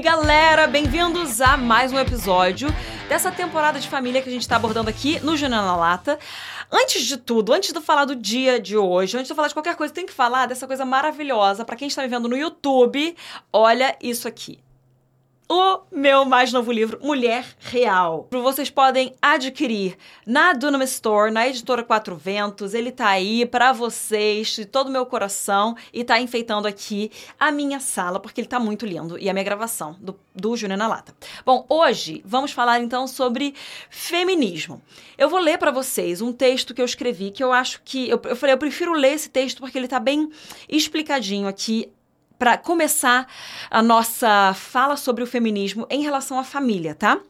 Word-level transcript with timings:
aí, 0.00 0.02
galera? 0.02 0.66
Bem-vindos 0.66 1.42
a 1.42 1.58
mais 1.58 1.92
um 1.92 1.98
episódio 1.98 2.68
dessa 3.06 3.30
temporada 3.30 3.78
de 3.78 3.86
família 3.86 4.22
que 4.22 4.30
a 4.30 4.32
gente 4.32 4.40
está 4.40 4.56
abordando 4.56 4.88
aqui 4.88 5.20
no 5.20 5.36
Janela 5.36 5.66
na 5.66 5.76
Lata. 5.76 6.18
Antes 6.72 7.02
de 7.02 7.18
tudo, 7.18 7.52
antes 7.52 7.70
de 7.70 7.80
falar 7.82 8.06
do 8.06 8.16
dia 8.16 8.58
de 8.58 8.78
hoje, 8.78 9.18
antes 9.18 9.28
de 9.28 9.34
falar 9.34 9.48
de 9.48 9.54
qualquer 9.54 9.76
coisa, 9.76 9.92
tem 9.92 10.06
que 10.06 10.12
falar 10.12 10.46
dessa 10.46 10.66
coisa 10.66 10.86
maravilhosa. 10.86 11.66
Para 11.66 11.76
quem 11.76 11.88
está 11.88 12.00
me 12.00 12.08
vendo 12.08 12.30
no 12.30 12.36
YouTube, 12.36 13.14
olha 13.52 13.94
isso 14.00 14.26
aqui 14.26 14.58
o 15.52 15.80
meu 15.90 16.24
mais 16.24 16.52
novo 16.52 16.70
livro, 16.70 17.00
Mulher 17.02 17.44
Real. 17.58 18.28
Vocês 18.30 18.70
podem 18.70 19.12
adquirir 19.20 19.96
na 20.24 20.52
Dunamis 20.52 20.92
Store, 20.92 21.32
na 21.32 21.48
editora 21.48 21.82
Quatro 21.82 22.14
Ventos. 22.14 22.72
Ele 22.72 22.92
tá 22.92 23.08
aí 23.08 23.44
para 23.44 23.72
vocês, 23.72 24.54
de 24.54 24.64
todo 24.64 24.86
o 24.86 24.92
meu 24.92 25.04
coração, 25.04 25.76
e 25.92 26.04
tá 26.04 26.20
enfeitando 26.20 26.68
aqui 26.68 27.10
a 27.36 27.50
minha 27.50 27.80
sala, 27.80 28.20
porque 28.20 28.40
ele 28.40 28.46
tá 28.46 28.60
muito 28.60 28.86
lindo, 28.86 29.18
e 29.18 29.28
a 29.28 29.32
minha 29.32 29.42
gravação 29.42 29.96
do, 29.98 30.14
do 30.32 30.56
Júnior 30.56 30.78
na 30.78 30.86
Lata. 30.86 31.12
Bom, 31.44 31.66
hoje 31.68 32.22
vamos 32.24 32.52
falar 32.52 32.78
então 32.78 33.08
sobre 33.08 33.52
feminismo. 33.90 34.80
Eu 35.18 35.28
vou 35.28 35.40
ler 35.40 35.58
para 35.58 35.72
vocês 35.72 36.22
um 36.22 36.32
texto 36.32 36.72
que 36.72 36.80
eu 36.80 36.86
escrevi, 36.86 37.32
que 37.32 37.42
eu 37.42 37.52
acho 37.52 37.82
que. 37.84 38.08
Eu, 38.08 38.20
eu 38.22 38.36
falei, 38.36 38.54
eu 38.54 38.58
prefiro 38.58 38.92
ler 38.92 39.14
esse 39.14 39.28
texto 39.28 39.58
porque 39.58 39.76
ele 39.76 39.88
tá 39.88 39.98
bem 39.98 40.30
explicadinho 40.68 41.48
aqui 41.48 41.90
para 42.40 42.56
começar 42.56 43.30
a 43.70 43.82
nossa 43.82 44.54
fala 44.54 44.96
sobre 44.96 45.22
o 45.22 45.26
feminismo 45.26 45.86
em 45.90 46.02
relação 46.02 46.38
à 46.38 46.42
família, 46.42 46.94
tá? 46.94 47.20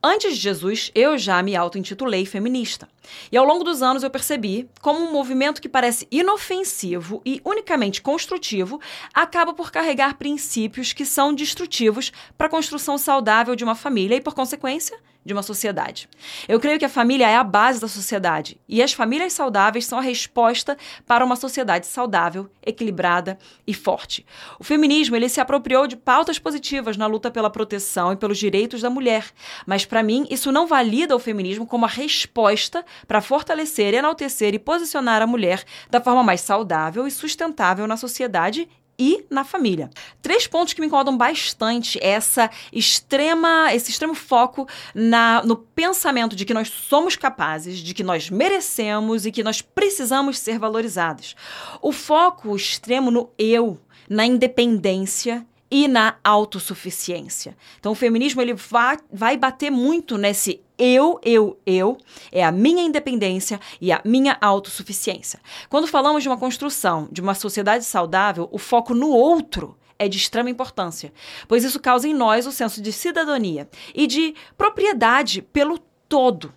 Antes 0.00 0.36
de 0.36 0.40
Jesus, 0.40 0.92
eu 0.94 1.18
já 1.18 1.42
me 1.42 1.56
auto-intitulei 1.56 2.24
feminista. 2.24 2.88
E 3.32 3.36
ao 3.36 3.44
longo 3.44 3.64
dos 3.64 3.82
anos 3.82 4.04
eu 4.04 4.10
percebi 4.10 4.70
como 4.80 5.00
um 5.00 5.10
movimento 5.10 5.60
que 5.60 5.68
parece 5.68 6.06
inofensivo 6.08 7.20
e 7.26 7.40
unicamente 7.44 8.00
construtivo 8.00 8.80
acaba 9.12 9.52
por 9.52 9.72
carregar 9.72 10.18
princípios 10.18 10.92
que 10.92 11.04
são 11.04 11.34
destrutivos 11.34 12.12
para 12.38 12.46
a 12.46 12.50
construção 12.50 12.96
saudável 12.96 13.56
de 13.56 13.64
uma 13.64 13.74
família 13.74 14.14
e, 14.14 14.20
por 14.20 14.34
consequência, 14.34 14.96
de 15.24 15.32
uma 15.32 15.42
sociedade. 15.42 16.08
Eu 16.46 16.60
creio 16.60 16.78
que 16.78 16.84
a 16.84 16.88
família 16.88 17.28
é 17.28 17.36
a 17.36 17.44
base 17.44 17.80
da 17.80 17.88
sociedade 17.88 18.58
e 18.68 18.82
as 18.82 18.92
famílias 18.92 19.32
saudáveis 19.32 19.86
são 19.86 19.98
a 19.98 20.02
resposta 20.02 20.76
para 21.06 21.24
uma 21.24 21.36
sociedade 21.36 21.86
saudável, 21.86 22.50
equilibrada 22.64 23.38
e 23.66 23.72
forte. 23.72 24.26
O 24.58 24.64
feminismo 24.64 25.16
ele 25.16 25.28
se 25.28 25.40
apropriou 25.40 25.86
de 25.86 25.96
pautas 25.96 26.38
positivas 26.38 26.96
na 26.96 27.06
luta 27.06 27.30
pela 27.30 27.50
proteção 27.50 28.12
e 28.12 28.16
pelos 28.16 28.38
direitos 28.38 28.82
da 28.82 28.90
mulher, 28.90 29.30
mas 29.66 29.84
para 29.84 30.02
mim 30.02 30.26
isso 30.30 30.52
não 30.52 30.66
valida 30.66 31.16
o 31.16 31.20
feminismo 31.20 31.66
como 31.66 31.84
a 31.84 31.88
resposta 31.88 32.84
para 33.06 33.20
fortalecer, 33.20 33.94
enaltecer 33.94 34.54
e 34.54 34.58
posicionar 34.58 35.22
a 35.22 35.26
mulher 35.26 35.64
da 35.90 36.00
forma 36.00 36.22
mais 36.22 36.40
saudável 36.40 37.06
e 37.06 37.10
sustentável 37.10 37.86
na 37.86 37.96
sociedade 37.96 38.68
e 38.98 39.24
na 39.30 39.44
família. 39.44 39.90
Três 40.22 40.46
pontos 40.46 40.72
que 40.72 40.80
me 40.80 40.86
incomodam 40.86 41.16
bastante 41.16 41.98
essa 42.02 42.50
extrema, 42.72 43.74
esse 43.74 43.90
extremo 43.90 44.14
foco 44.14 44.68
na, 44.94 45.42
no 45.44 45.56
pensamento 45.56 46.36
de 46.36 46.44
que 46.44 46.54
nós 46.54 46.68
somos 46.68 47.16
capazes, 47.16 47.78
de 47.78 47.94
que 47.94 48.02
nós 48.02 48.30
merecemos 48.30 49.26
e 49.26 49.32
que 49.32 49.42
nós 49.42 49.60
precisamos 49.60 50.38
ser 50.38 50.58
valorizados. 50.58 51.34
O 51.80 51.92
foco 51.92 52.54
extremo 52.56 53.10
no 53.10 53.30
eu, 53.38 53.78
na 54.08 54.26
independência 54.26 55.46
e 55.70 55.88
na 55.88 56.16
autossuficiência. 56.22 57.56
Então 57.80 57.92
o 57.92 57.96
feminismo 57.96 58.40
ele 58.40 58.54
vai, 58.54 58.96
vai 59.12 59.36
bater 59.36 59.70
muito 59.70 60.16
nesse 60.16 60.60
eu, 60.78 61.20
eu, 61.22 61.58
eu, 61.64 61.98
é 62.32 62.44
a 62.44 62.52
minha 62.52 62.82
independência 62.82 63.60
e 63.80 63.92
a 63.92 64.00
minha 64.04 64.36
autossuficiência. 64.40 65.40
Quando 65.68 65.86
falamos 65.86 66.22
de 66.22 66.28
uma 66.28 66.38
construção 66.38 67.08
de 67.10 67.20
uma 67.20 67.34
sociedade 67.34 67.84
saudável, 67.84 68.48
o 68.50 68.58
foco 68.58 68.94
no 68.94 69.10
outro 69.10 69.76
é 69.98 70.08
de 70.08 70.16
extrema 70.16 70.50
importância, 70.50 71.12
pois 71.46 71.62
isso 71.64 71.78
causa 71.78 72.08
em 72.08 72.14
nós 72.14 72.46
o 72.46 72.52
senso 72.52 72.82
de 72.82 72.92
cidadania 72.92 73.68
e 73.94 74.06
de 74.06 74.34
propriedade 74.56 75.40
pelo 75.40 75.78
todo. 76.08 76.52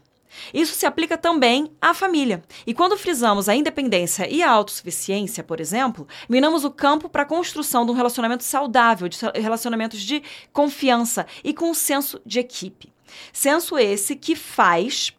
Isso 0.54 0.76
se 0.76 0.86
aplica 0.86 1.18
também 1.18 1.72
à 1.82 1.94
família. 1.94 2.44
E 2.66 2.74
quando 2.74 2.98
frisamos 2.98 3.50
a 3.50 3.56
independência 3.56 4.30
e 4.30 4.44
a 4.44 4.52
autossuficiência, 4.52 5.44
por 5.44 5.60
exemplo, 5.60 6.08
minamos 6.30 6.64
o 6.64 6.72
campo 6.72 7.10
para 7.10 7.24
a 7.24 7.26
construção 7.26 7.86
de 7.86 7.92
um 7.92 7.96
relacionamento 7.96 8.44
saudável, 8.44 9.08
de 9.08 9.18
relacionamentos 9.36 10.02
de 10.02 10.22
confiança 10.54 11.26
e 11.44 11.54
com 11.54 11.72
um 11.72 11.74
senso 11.74 12.22
de 12.26 12.40
equipe. 12.40 12.92
Senso 13.32 13.78
esse 13.78 14.16
que 14.16 14.36
faz 14.36 15.14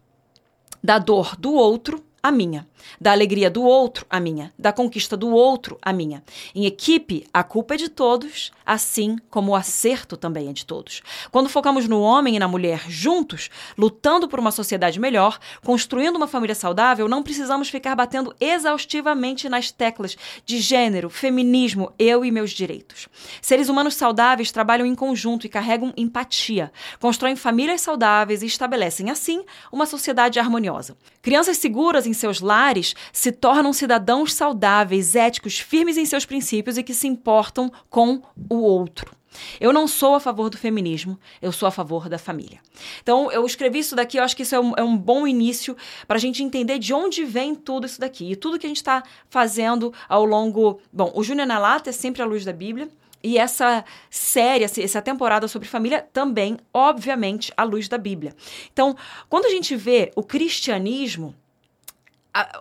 da 0.83 0.97
dor 0.97 1.35
do 1.35 1.53
outro 1.53 2.03
a 2.21 2.31
minha 2.31 2.67
da 2.99 3.11
alegria 3.11 3.49
do 3.49 3.63
outro, 3.63 4.05
a 4.09 4.19
minha, 4.19 4.53
da 4.57 4.71
conquista 4.71 5.15
do 5.17 5.29
outro, 5.29 5.77
a 5.81 5.91
minha. 5.91 6.23
Em 6.53 6.65
equipe, 6.65 7.25
a 7.33 7.43
culpa 7.43 7.73
é 7.73 7.77
de 7.77 7.89
todos, 7.89 8.51
assim 8.65 9.17
como 9.29 9.51
o 9.51 9.55
acerto 9.55 10.15
também 10.17 10.49
é 10.49 10.53
de 10.53 10.65
todos. 10.65 11.01
Quando 11.31 11.49
focamos 11.49 11.87
no 11.87 12.01
homem 12.01 12.35
e 12.35 12.39
na 12.39 12.47
mulher 12.47 12.85
juntos, 12.87 13.49
lutando 13.77 14.27
por 14.27 14.39
uma 14.39 14.51
sociedade 14.51 14.99
melhor, 14.99 15.39
construindo 15.63 16.15
uma 16.15 16.27
família 16.27 16.55
saudável, 16.55 17.07
não 17.07 17.23
precisamos 17.23 17.69
ficar 17.69 17.95
batendo 17.95 18.33
exaustivamente 18.39 19.49
nas 19.49 19.71
teclas 19.71 20.17
de 20.45 20.59
gênero, 20.59 21.09
feminismo, 21.09 21.91
eu 21.97 22.23
e 22.23 22.31
meus 22.31 22.51
direitos. 22.51 23.07
Seres 23.41 23.69
humanos 23.69 23.95
saudáveis 23.95 24.51
trabalham 24.51 24.85
em 24.85 24.95
conjunto 24.95 25.45
e 25.45 25.49
carregam 25.49 25.93
empatia, 25.95 26.71
constroem 26.99 27.35
famílias 27.35 27.81
saudáveis 27.81 28.41
e 28.41 28.45
estabelecem, 28.45 29.09
assim, 29.09 29.43
uma 29.71 29.85
sociedade 29.85 30.39
harmoniosa. 30.39 30.97
Crianças 31.21 31.57
seguras 31.57 32.05
em 32.09 32.13
seus 32.13 32.41
lares 32.41 32.95
se 33.13 33.31
tornam 33.31 33.71
cidadãos 33.71 34.33
saudáveis, 34.33 35.15
éticos, 35.15 35.59
firmes 35.59 35.97
em 35.97 36.05
seus 36.05 36.25
princípios 36.25 36.77
e 36.77 36.83
que 36.83 36.93
se 36.93 37.07
importam 37.07 37.71
com 37.89 38.21
o 38.49 38.57
outro. 38.57 39.19
Eu 39.59 39.71
não 39.71 39.87
sou 39.87 40.15
a 40.15 40.19
favor 40.19 40.49
do 40.49 40.57
feminismo, 40.57 41.19
eu 41.41 41.51
sou 41.51 41.67
a 41.67 41.71
favor 41.71 42.09
da 42.09 42.17
família. 42.17 42.59
Então, 43.01 43.31
eu 43.31 43.45
escrevi 43.45 43.79
isso 43.79 43.95
daqui, 43.95 44.17
eu 44.17 44.23
acho 44.23 44.35
que 44.35 44.43
isso 44.43 44.55
é 44.55 44.59
um, 44.59 44.73
é 44.77 44.83
um 44.83 44.97
bom 44.97 45.27
início 45.27 45.75
para 46.07 46.17
a 46.17 46.19
gente 46.19 46.43
entender 46.43 46.79
de 46.79 46.93
onde 46.93 47.23
vem 47.23 47.55
tudo 47.55 47.85
isso 47.85 47.99
daqui. 47.99 48.31
E 48.31 48.35
tudo 48.35 48.57
que 48.57 48.65
a 48.65 48.69
gente 48.69 48.77
está 48.77 49.03
fazendo 49.29 49.93
ao 50.07 50.25
longo. 50.25 50.81
Bom, 50.91 51.11
o 51.13 51.23
Júnior 51.23 51.47
na 51.47 51.59
Lata 51.59 51.89
é 51.89 51.93
sempre 51.93 52.21
a 52.21 52.25
luz 52.25 52.43
da 52.43 52.53
Bíblia. 52.53 52.89
E 53.21 53.37
essa 53.37 53.83
série, 54.09 54.63
essa 54.63 55.01
temporada 55.01 55.45
sobre 55.47 55.67
família, 55.67 56.07
também, 56.13 56.57
obviamente, 56.73 57.51
à 57.57 57.63
luz 57.63 57.89
da 57.89 57.97
Bíblia. 57.97 58.33
Então, 58.71 58.95
quando 59.27 59.45
a 59.45 59.49
gente 59.49 59.75
vê 59.75 60.09
o 60.15 60.23
cristianismo, 60.23 61.35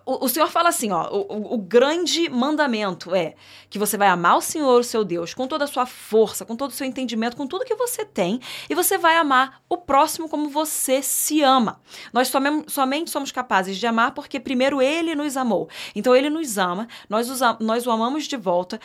o, 0.07 0.25
o, 0.25 0.29
Senhor 0.29 0.49
fala 0.49 0.71
assim, 0.71 0.91
ó, 0.93 1.09
o, 1.11 1.55
o, 1.55 1.59
grande 1.59 2.29
mandamento 2.31 3.15
é 3.15 3.35
que 3.69 3.79
você 3.79 3.99
vai 3.99 4.09
amar 4.09 4.39
o 4.39 4.41
Senhor, 4.41 4.81
o 4.81 4.85
seu 4.85 5.05
Deus, 5.05 5.35
com 5.35 5.47
toda 5.47 5.65
a 5.65 5.69
sua 5.69 5.85
força, 5.85 6.45
com 6.45 6.57
todo 6.57 6.71
o 6.71 6.75
seu 6.75 6.87
entendimento, 6.87 7.37
com 7.37 7.47
tudo 7.47 7.67
que 7.67 7.75
você 7.75 8.03
tem, 8.03 8.41
e 8.69 8.75
você 8.75 8.97
vai 8.97 9.17
amar 9.17 9.63
o 9.69 9.77
próximo 9.77 10.27
como 10.27 10.49
você 10.49 11.03
se 11.03 11.43
ama. 11.43 11.81
Nós 12.15 12.29
somente, 12.29 12.73
somente 12.73 13.11
somos 13.11 13.31
capazes 13.31 13.77
de 13.77 13.87
amar 13.87 14.13
porque 14.13 14.41
primeiro 14.41 14.81
Ele 14.81 15.15
nos 15.15 15.37
amou. 15.37 15.69
Então 15.95 16.17
Ele 16.17 16.31
nos 16.31 16.57
ama, 16.57 16.89
nós, 17.09 17.29
os, 17.29 17.41
nós 17.61 17.87
o 17.87 17.91
amamos 17.91 18.25
de 18.25 18.39
volta. 18.39 18.81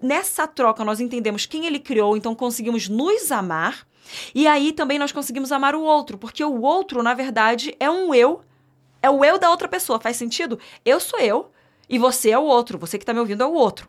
Nessa 0.00 0.46
troca 0.46 0.84
nós 0.84 1.00
entendemos 1.00 1.46
quem 1.46 1.66
Ele 1.66 1.80
criou, 1.80 2.16
então 2.16 2.34
conseguimos 2.34 2.88
nos 2.88 3.32
amar. 3.32 3.84
E 4.34 4.46
aí 4.46 4.72
também 4.72 5.00
nós 5.00 5.10
conseguimos 5.10 5.50
amar 5.50 5.74
o 5.74 5.82
outro, 5.82 6.16
porque 6.16 6.44
o 6.44 6.62
outro, 6.62 7.02
na 7.02 7.12
verdade, 7.12 7.74
é 7.80 7.90
um 7.90 8.14
eu 8.14 8.40
é 9.02 9.10
o 9.10 9.24
eu 9.24 9.38
da 9.38 9.50
outra 9.50 9.68
pessoa. 9.68 10.00
Faz 10.00 10.16
sentido? 10.16 10.58
Eu 10.84 11.00
sou 11.00 11.18
eu 11.20 11.50
e 11.88 11.98
você 11.98 12.30
é 12.30 12.38
o 12.38 12.44
outro. 12.44 12.78
Você 12.78 12.98
que 12.98 13.02
está 13.02 13.12
me 13.12 13.20
ouvindo 13.20 13.42
é 13.42 13.46
o 13.46 13.52
outro. 13.52 13.88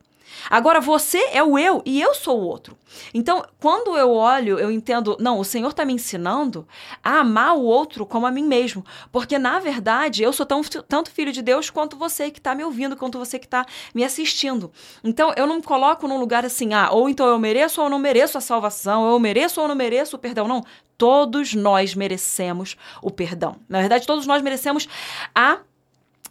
Agora 0.50 0.81
você 0.81 1.18
é 1.31 1.44
o 1.44 1.58
eu 1.58 1.81
e 1.86 2.02
eu 2.02 2.14
sou 2.14 2.40
o 2.40 2.44
outro. 2.44 2.78
Então, 3.14 3.44
quando 3.59 3.97
eu 3.97 4.12
olho, 4.12 4.59
eu 4.59 4.72
entendo, 4.72 5.16
não, 5.19 5.40
o 5.40 5.46
Senhor 5.46 5.69
está 5.69 5.86
me 5.86 5.94
ensinando 5.94 6.68
a 7.03 7.19
amar 7.19 7.56
o 7.56 7.64
outro 7.64 8.06
como 8.06 8.25
a 8.25 8.31
mim 8.31 8.44
mesmo. 8.44 8.86
Porque, 9.12 9.38
na 9.40 9.59
verdade, 9.59 10.24
eu 10.24 10.34
sou 10.34 10.46
tão, 10.46 10.62
tanto 10.62 11.12
filho 11.12 11.31
de 11.31 11.41
Deus 11.41 11.70
quanto 11.70 11.96
você 11.96 12.30
que 12.30 12.40
está 12.40 12.53
me 12.53 12.64
ouvindo, 12.64 12.97
quanto 12.97 13.18
você 13.18 13.40
que 13.40 13.46
está 13.46 13.66
me 13.94 14.03
assistindo. 14.03 14.72
Então, 15.03 15.34
eu 15.36 15.47
não 15.47 15.58
me 15.58 15.64
coloco 15.64 16.08
num 16.08 16.20
lugar 16.20 16.46
assim, 16.46 16.73
ah, 16.73 16.90
ou 16.91 17.09
então 17.09 17.28
eu 17.28 17.40
mereço 17.40 17.82
ou 17.82 17.90
não 17.90 18.00
mereço 18.00 18.38
a 18.38 18.41
salvação, 18.41 19.09
eu 19.09 19.20
mereço 19.20 19.61
ou 19.61 19.67
não 19.67 19.76
mereço 19.76 20.16
o 20.16 20.20
perdão. 20.20 20.47
Não, 20.47 20.64
todos 20.97 21.53
nós 21.53 21.96
merecemos 21.96 22.78
o 23.02 23.09
perdão. 23.09 23.55
Na 23.67 23.79
verdade, 23.79 24.05
todos 24.05 24.28
nós 24.28 24.41
merecemos 24.41 24.88
a, 25.34 25.59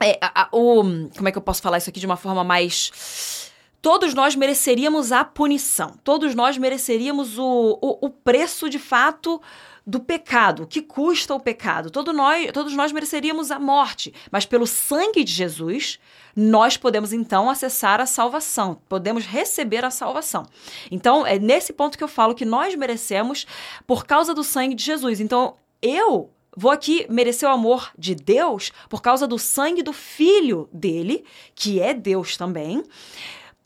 é, 0.01 0.19
a, 0.21 0.43
a 0.43 0.49
o. 0.53 0.83
Como 1.17 1.29
é 1.29 1.33
que 1.33 1.39
eu 1.39 1.43
posso 1.43 1.61
falar 1.61 1.79
isso 1.79 1.91
aqui 1.91 1.99
de 1.99 2.07
uma 2.07 2.17
forma 2.17 2.45
mais. 2.45 3.50
Todos 3.83 4.13
nós 4.13 4.37
mereceríamos 4.37 5.11
a 5.11 5.25
punição. 5.25 5.95
Todos 6.05 6.35
nós 6.35 6.59
mereceríamos 6.59 7.39
o, 7.39 7.79
o, 7.81 8.07
o 8.07 8.11
preço 8.11 8.69
de 8.69 8.79
fato 8.79 9.41
do 9.87 9.99
pecado, 9.99 10.65
o 10.65 10.67
que 10.67 10.83
custa 10.83 11.35
o 11.35 11.41
pecado. 11.41 11.91
Todo 11.91 12.13
nós, 12.13 12.53
todos 12.53 12.75
nós 12.75 12.93
mereceríamos 12.93 13.51
a 13.51 13.59
morte, 13.59 14.13
mas 14.31 14.45
pelo 14.45 14.67
sangue 14.67 15.25
de 15.25 15.33
Jesus, 15.33 15.99
nós 16.37 16.77
podemos 16.77 17.13
então 17.13 17.49
acessar 17.49 18.01
a 18.01 18.07
salvação, 18.07 18.81
podemos 18.89 19.25
receber 19.25 19.85
a 19.85 19.91
salvação. 19.91 20.47
Então, 20.91 21.27
é 21.27 21.39
nesse 21.39 21.73
ponto 21.73 21.97
que 21.97 22.05
eu 22.05 22.09
falo 22.09 22.35
que 22.35 22.45
nós 22.45 22.75
merecemos 22.75 23.47
por 23.87 24.05
causa 24.05 24.35
do 24.35 24.45
sangue 24.45 24.75
de 24.75 24.85
Jesus. 24.85 25.21
Então, 25.21 25.57
eu 25.81 26.31
vou 26.55 26.71
aqui 26.71 27.07
merecer 27.09 27.49
o 27.49 27.53
amor 27.53 27.91
de 27.99 28.15
Deus 28.15 28.73
por 28.89 29.01
causa 29.01 29.27
do 29.27 29.39
sangue 29.39 29.83
do 29.83 29.93
filho 29.93 30.69
dele, 30.73 31.25
que 31.55 31.81
é 31.81 31.95
Deus 31.95 32.37
também 32.37 32.85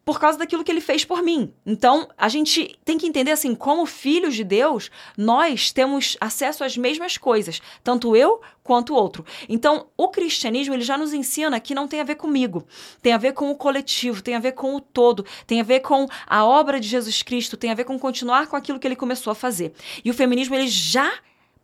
por 0.05 0.21
causa 0.21 0.39
daquilo 0.39 0.63
que 0.63 0.71
ele 0.71 0.81
fez 0.81 1.05
por 1.05 1.23
mim. 1.23 1.53
Então, 1.65 2.09
a 2.17 2.29
gente 2.29 2.79
tem 2.85 2.99
que 2.99 3.07
entender 3.07 3.31
assim, 3.31 3.55
como 3.55 3.87
filhos 3.87 4.35
de 4.35 4.45
Deus, 4.45 4.91
nós 5.17 5.73
temos 5.73 6.17
acesso 6.21 6.63
às 6.63 6.77
mesmas 6.77 7.17
coisas, 7.17 7.61
tanto 7.83 8.15
eu 8.15 8.41
quanto 8.63 8.95
o 8.95 8.97
outro. 8.97 9.25
Então, 9.49 9.87
o 9.97 10.09
cristianismo, 10.09 10.75
ele 10.75 10.85
já 10.85 10.99
nos 10.99 11.13
ensina 11.13 11.61
que 11.61 11.75
não 11.75 11.89
tem 11.89 12.01
a 12.01 12.05
ver 12.05 12.17
comigo, 12.17 12.67
tem 13.01 13.13
a 13.13 13.19
ver 13.19 13.33
com 13.33 13.51
o 13.51 13.57
coletivo, 13.57 14.23
tem 14.23 14.35
a 14.35 14.41
ver 14.41 14.53
com 14.53 14.75
o 14.75 14.81
todo, 14.81 15.25
tem 15.47 15.61
a 15.61 15.65
ver 15.65 15.81
com 15.81 16.07
a 16.27 16.45
obra 16.45 16.79
de 16.79 16.89
Jesus 16.89 17.23
Cristo, 17.23 17.57
tem 17.57 17.71
a 17.71 17.75
ver 17.75 17.85
com 17.85 17.99
continuar 17.99 18.47
com 18.47 18.57
aquilo 18.57 18.79
que 18.79 18.87
ele 18.87 18.97
começou 18.97 19.31
a 19.31 19.35
fazer. 19.35 19.73
E 20.05 20.11
o 20.11 20.15
feminismo, 20.15 20.55
ele 20.55 20.69
já 20.69 21.13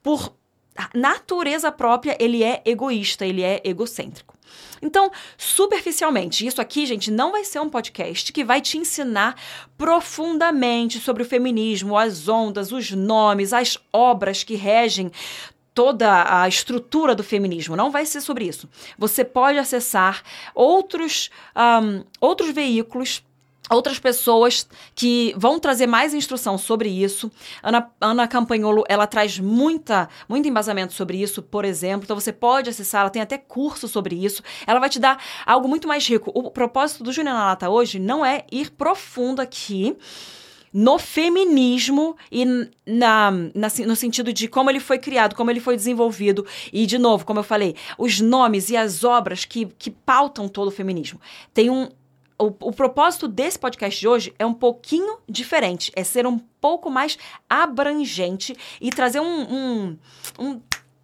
por 0.03 0.35
natureza 0.95 1.71
própria, 1.71 2.17
ele 2.19 2.43
é 2.43 2.63
egoísta, 2.65 3.27
ele 3.27 3.43
é 3.43 3.61
egocêntrico. 3.65 4.30
Então, 4.83 5.11
superficialmente, 5.37 6.47
isso 6.47 6.61
aqui, 6.61 6.87
gente, 6.87 7.11
não 7.11 7.33
vai 7.33 7.45
ser 7.45 7.61
um 7.61 7.69
podcast 7.69 8.33
que 8.33 8.45
vai 8.45 8.61
te 8.61 8.79
ensinar 8.79 9.37
profundamente 9.77 10.99
sobre 10.99 11.23
o 11.23 11.27
feminismo, 11.27 11.97
as 11.97 12.29
ondas, 12.29 12.73
os 12.73 12.91
nomes, 12.91 13.53
as 13.53 13.79
obras 13.93 14.43
que 14.43 14.55
regem 14.55 15.11
toda 15.75 16.43
a 16.43 16.49
estrutura 16.49 17.15
do 17.15 17.23
feminismo. 17.23 17.77
Não 17.77 17.91
vai 17.91 18.05
ser 18.05 18.21
sobre 18.21 18.45
isso. 18.47 18.69
Você 18.99 19.25
pode 19.25 19.59
acessar 19.59 20.23
outros, 20.55 21.31
um, 21.57 22.05
outros 22.21 22.51
veículos 22.51 23.23
outras 23.71 23.99
pessoas 23.99 24.67
que 24.95 25.35
vão 25.37 25.59
trazer 25.59 25.87
mais 25.87 26.13
instrução 26.13 26.59
sobre 26.59 26.89
isso. 26.89 27.31
Ana, 27.63 27.91
Ana 28.01 28.29
Campanholo, 28.29 28.85
ela 28.89 29.07
traz 29.07 29.39
muita, 29.39 30.09
muito 30.29 30.49
embasamento 30.49 30.93
sobre 30.93 31.21
isso, 31.23 31.43
por 31.43 31.65
exemplo. 31.65 32.05
Então 32.05 32.19
você 32.19 32.33
pode 32.33 32.71
acessar, 32.71 33.03
ela 33.03 33.11
tem 33.11 33.23
até 33.23 33.39
curso 33.39 33.87
sobre 33.89 34.17
isso. 34.17 34.43
Ela 34.67 34.81
vai 34.81 34.89
te 34.89 34.99
dar 34.99 35.23
algo 35.47 35.69
muito 35.69 35.87
mais 35.87 36.07
rico. 36.07 36.31
O 36.35 36.51
propósito 36.51 37.05
do 37.05 37.13
Juliana 37.13 37.45
Lata 37.45 37.71
hoje 37.71 37.99
não 37.99 38.25
é 38.25 38.45
ir 38.51 38.71
profundo 38.71 39.41
aqui 39.41 39.97
no 40.73 40.99
feminismo 40.99 42.17
e 42.31 42.45
na, 42.87 43.31
na, 43.55 43.69
no 43.87 43.97
sentido 43.97 44.33
de 44.33 44.47
como 44.49 44.71
ele 44.71 44.81
foi 44.81 44.99
criado, 44.99 45.35
como 45.35 45.51
ele 45.51 45.61
foi 45.61 45.77
desenvolvido. 45.77 46.47
E, 46.73 46.87
de 46.87 46.99
novo, 46.99 47.25
como 47.25 47.41
eu 47.41 47.45
falei, 47.45 47.75
os 47.99 48.21
nomes 48.21 48.71
e 48.71 48.77
as 48.77 49.05
obras 49.05 49.45
que, 49.45 49.67
que 49.79 49.91
pautam 49.91 50.49
todo 50.49 50.69
o 50.69 50.73
feminismo. 50.73 51.21
Tem 51.53 51.71
um, 51.71 51.89
o, 52.41 52.47
o, 52.61 52.73
propósito 52.73 53.29
desse 53.29 53.59
podcast 53.59 54.01
de 54.01 54.09
hoje 54.09 54.35
é 54.39 54.47
um 54.47 54.55
pouquinho 54.55 55.19
diferente. 55.29 55.93
É 55.95 56.03
ser 56.03 56.27
um 56.27 56.39
pouco 56.39 56.91
mais 56.91 57.19
abrangente 57.49 58.57
e 58.81 58.91
trazer 58.91 59.21
um. 59.21 59.43
um, 59.43 59.99
um 60.39 60.61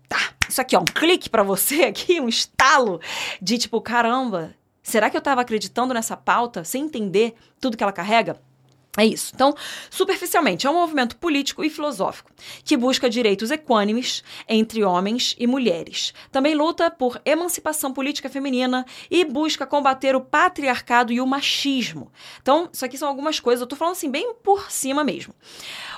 tá, 0.08 0.34
isso 0.48 0.60
aqui, 0.60 0.74
ó, 0.76 0.80
um 0.80 0.84
clique 0.84 1.28
para 1.28 1.42
você 1.42 1.84
aqui, 1.84 2.20
um 2.20 2.28
estalo 2.28 3.00
de 3.40 3.58
tipo, 3.58 3.80
caramba, 3.80 4.54
será 4.82 5.10
que 5.10 5.16
eu 5.16 5.20
tava 5.20 5.42
acreditando 5.42 5.92
nessa 5.92 6.16
pauta 6.16 6.64
sem 6.64 6.84
entender 6.84 7.34
tudo 7.60 7.76
que 7.76 7.82
ela 7.82 7.92
carrega? 7.92 8.40
É 8.96 9.04
isso. 9.04 9.32
Então, 9.34 9.54
superficialmente, 9.90 10.66
é 10.66 10.70
um 10.70 10.74
movimento 10.74 11.16
político 11.16 11.62
e 11.62 11.68
filosófico 11.68 12.30
que 12.64 12.76
busca 12.76 13.10
direitos 13.10 13.50
equânimes 13.50 14.24
entre 14.48 14.82
homens 14.82 15.36
e 15.38 15.46
mulheres. 15.46 16.14
Também 16.32 16.54
luta 16.54 16.90
por 16.90 17.20
emancipação 17.24 17.92
política 17.92 18.30
feminina 18.30 18.86
e 19.10 19.24
busca 19.24 19.66
combater 19.66 20.16
o 20.16 20.20
patriarcado 20.20 21.12
e 21.12 21.20
o 21.20 21.26
machismo. 21.26 22.10
Então, 22.40 22.70
isso 22.72 22.84
aqui 22.84 22.96
são 22.96 23.08
algumas 23.08 23.38
coisas, 23.38 23.60
eu 23.60 23.66
tô 23.66 23.76
falando 23.76 23.92
assim 23.92 24.10
bem 24.10 24.34
por 24.42 24.70
cima 24.70 25.04
mesmo. 25.04 25.34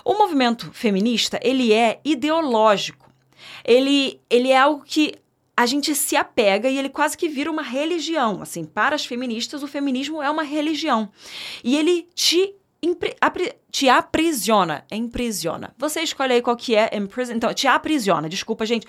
O 0.04 0.14
movimento 0.14 0.70
feminista, 0.72 1.38
ele 1.42 1.72
é 1.72 2.00
ideológico. 2.04 3.08
Ele, 3.64 4.20
ele 4.28 4.50
é 4.50 4.58
algo 4.58 4.82
que 4.84 5.14
a 5.56 5.66
gente 5.66 5.92
se 5.94 6.14
apega 6.16 6.68
e 6.68 6.78
ele 6.78 6.88
quase 6.88 7.16
que 7.16 7.28
vira 7.28 7.50
uma 7.50 7.62
religião. 7.62 8.40
Assim, 8.40 8.64
para 8.64 8.94
as 8.94 9.04
feministas, 9.04 9.62
o 9.62 9.66
feminismo 9.66 10.22
é 10.22 10.30
uma 10.30 10.44
religião. 10.44 11.10
E 11.64 11.76
ele 11.76 12.08
te 12.14 12.54
te 13.70 13.88
aprisiona. 13.88 14.84
Imprisiona. 14.90 15.74
Você 15.78 16.00
escolhe 16.00 16.34
aí 16.34 16.42
qual 16.42 16.56
que 16.56 16.74
é 16.74 16.96
imprison. 16.96 17.34
Então, 17.34 17.52
te 17.52 17.66
aprisiona. 17.66 18.28
Desculpa, 18.28 18.64
gente. 18.64 18.86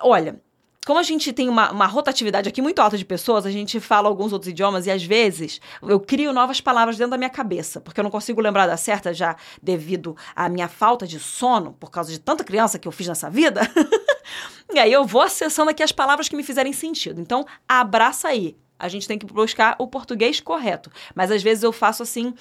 Olha, 0.00 0.40
como 0.84 0.98
a 0.98 1.02
gente 1.02 1.32
tem 1.32 1.48
uma, 1.48 1.70
uma, 1.70 1.86
rotatividade 1.86 2.48
aqui 2.48 2.60
muito 2.60 2.80
alta 2.80 2.98
de 2.98 3.04
pessoas, 3.04 3.46
a 3.46 3.52
gente 3.52 3.78
fala 3.78 4.08
alguns 4.08 4.32
outros 4.32 4.50
idiomas 4.50 4.84
e 4.86 4.90
às 4.90 5.04
vezes 5.04 5.60
eu 5.80 6.00
crio 6.00 6.32
novas 6.32 6.60
palavras 6.60 6.96
dentro 6.96 7.12
da 7.12 7.18
minha 7.18 7.30
cabeça, 7.30 7.80
porque 7.80 8.00
eu 8.00 8.04
não 8.04 8.10
consigo 8.10 8.40
lembrar 8.40 8.66
da 8.66 8.76
certa 8.76 9.14
já 9.14 9.36
devido 9.62 10.16
à 10.34 10.48
minha 10.48 10.66
falta 10.66 11.06
de 11.06 11.20
sono, 11.20 11.72
por 11.78 11.88
causa 11.88 12.10
de 12.10 12.18
tanta 12.18 12.42
criança 12.42 12.80
que 12.80 12.88
eu 12.88 12.92
fiz 12.92 13.06
nessa 13.06 13.30
vida. 13.30 13.60
e 14.74 14.78
aí 14.80 14.92
eu 14.92 15.04
vou 15.04 15.22
acessando 15.22 15.70
aqui 15.70 15.84
as 15.84 15.92
palavras 15.92 16.28
que 16.28 16.34
me 16.34 16.42
fizerem 16.42 16.72
sentido. 16.72 17.20
Então, 17.20 17.46
abraça 17.68 18.26
aí 18.26 18.56
a 18.82 18.88
gente 18.88 19.06
tem 19.06 19.16
que 19.16 19.24
buscar 19.24 19.76
o 19.78 19.86
português 19.86 20.40
correto. 20.40 20.90
Mas 21.14 21.30
às 21.30 21.40
vezes 21.40 21.62
eu 21.62 21.72
faço 21.72 22.02
assim 22.02 22.34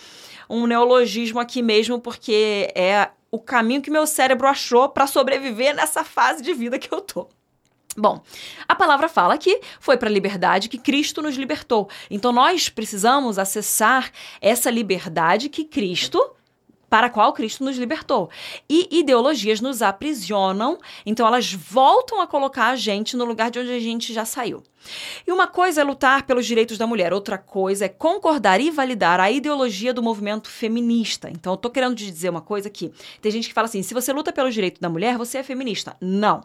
um 0.50 0.66
neologismo 0.66 1.40
aqui 1.40 1.62
mesmo, 1.62 2.02
porque 2.02 2.72
é 2.76 3.10
o 3.30 3.40
caminho 3.40 3.82
que 3.82 3.92
meu 3.92 4.08
cérebro 4.08 4.48
achou 4.48 4.90
para 4.90 5.06
sobreviver 5.06 5.76
nessa 5.76 6.04
fase 6.04 6.42
de 6.42 6.52
vida 6.52 6.80
que 6.80 6.92
eu 6.92 7.00
tô. 7.00 7.30
Bom, 7.96 8.24
a 8.68 8.74
palavra 8.74 9.08
fala 9.08 9.38
que 9.38 9.62
foi 9.80 9.98
para 9.98 10.10
a 10.10 10.12
liberdade 10.12 10.68
que 10.68 10.80
Cristo 10.80 11.22
nos 11.22 11.36
libertou. 11.36 11.88
Então 12.10 12.32
nós 12.32 12.70
precisamos 12.70 13.38
acessar 13.38 14.12
essa 14.42 14.72
liberdade 14.72 15.48
que 15.48 15.64
Cristo 15.64 16.36
para 16.92 17.08
a 17.08 17.10
qual 17.10 17.32
Cristo 17.32 17.64
nos 17.64 17.78
libertou. 17.78 18.30
E 18.70 19.00
ideologias 19.00 19.62
nos 19.62 19.82
aprisionam, 19.82 20.78
então 21.06 21.26
elas 21.26 21.54
voltam 21.54 22.20
a 22.20 22.28
colocar 22.28 22.68
a 22.68 22.76
gente 22.76 23.16
no 23.16 23.24
lugar 23.24 23.50
de 23.50 23.60
onde 23.60 23.72
a 23.72 23.80
gente 23.80 24.14
já 24.14 24.26
saiu. 24.26 24.62
E 25.26 25.32
uma 25.32 25.48
coisa 25.48 25.80
é 25.80 25.84
lutar 25.86 26.24
pelos 26.24 26.46
direitos 26.46 26.78
da 26.78 26.86
mulher, 26.86 27.14
outra 27.14 27.38
coisa 27.38 27.86
é 27.86 27.90
concordar 27.90 28.60
e 28.60 28.70
validar 28.70 29.22
a 29.22 29.32
ideologia 29.32 29.94
do 29.94 30.04
movimento 30.04 30.50
feminista. 30.50 31.30
Então, 31.30 31.54
eu 31.54 31.58
tô 31.58 31.70
querendo 31.70 31.96
te 31.96 32.04
dizer 32.04 32.30
uma 32.30 32.42
coisa 32.42 32.68
aqui. 32.68 32.92
Tem 33.22 33.32
gente 33.32 33.48
que 33.48 33.54
fala 33.54 33.68
assim: 33.68 33.82
se 33.82 33.94
você 33.94 34.12
luta 34.12 34.34
pelo 34.34 34.52
direito 34.52 34.82
da 34.82 34.90
mulher, 34.90 35.18
você 35.18 35.38
é 35.38 35.44
feminista. 35.44 35.96
Não. 36.02 36.44